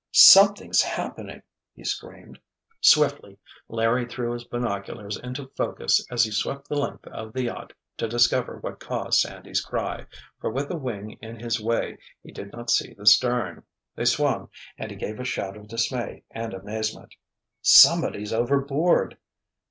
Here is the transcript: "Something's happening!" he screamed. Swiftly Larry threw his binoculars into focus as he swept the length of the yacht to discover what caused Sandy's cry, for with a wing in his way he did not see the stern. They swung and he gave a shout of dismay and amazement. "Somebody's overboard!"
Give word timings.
"Something's 0.13 0.81
happening!" 0.81 1.43
he 1.75 1.83
screamed. 1.83 2.39
Swiftly 2.79 3.37
Larry 3.69 4.07
threw 4.07 4.33
his 4.33 4.43
binoculars 4.45 5.15
into 5.15 5.51
focus 5.55 6.03
as 6.09 6.23
he 6.23 6.31
swept 6.31 6.67
the 6.67 6.73
length 6.75 7.05
of 7.05 7.33
the 7.33 7.43
yacht 7.43 7.71
to 7.97 8.07
discover 8.07 8.57
what 8.57 8.79
caused 8.79 9.19
Sandy's 9.19 9.61
cry, 9.61 10.07
for 10.39 10.49
with 10.49 10.71
a 10.71 10.75
wing 10.75 11.19
in 11.21 11.39
his 11.39 11.61
way 11.61 11.99
he 12.23 12.31
did 12.31 12.51
not 12.51 12.71
see 12.71 12.95
the 12.95 13.05
stern. 13.05 13.61
They 13.95 14.05
swung 14.05 14.49
and 14.75 14.89
he 14.89 14.97
gave 14.97 15.19
a 15.19 15.23
shout 15.23 15.55
of 15.55 15.67
dismay 15.67 16.23
and 16.31 16.51
amazement. 16.55 17.13
"Somebody's 17.61 18.33
overboard!" 18.33 19.17